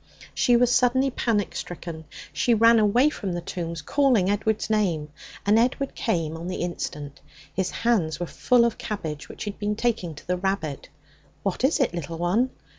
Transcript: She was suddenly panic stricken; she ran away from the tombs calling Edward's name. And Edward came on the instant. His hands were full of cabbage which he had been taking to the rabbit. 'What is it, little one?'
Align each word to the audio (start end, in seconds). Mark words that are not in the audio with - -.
She 0.33 0.57
was 0.57 0.71
suddenly 0.73 1.11
panic 1.11 1.55
stricken; 1.55 2.05
she 2.33 2.55
ran 2.55 2.79
away 2.79 3.11
from 3.11 3.33
the 3.33 3.39
tombs 3.39 3.83
calling 3.83 4.31
Edward's 4.31 4.67
name. 4.67 5.09
And 5.45 5.59
Edward 5.59 5.93
came 5.93 6.35
on 6.35 6.47
the 6.47 6.55
instant. 6.63 7.21
His 7.53 7.69
hands 7.69 8.19
were 8.19 8.25
full 8.25 8.65
of 8.65 8.79
cabbage 8.79 9.29
which 9.29 9.43
he 9.43 9.51
had 9.51 9.59
been 9.59 9.75
taking 9.75 10.15
to 10.15 10.25
the 10.25 10.37
rabbit. 10.37 10.89
'What 11.43 11.63
is 11.63 11.79
it, 11.79 11.93
little 11.93 12.17
one?' 12.17 12.49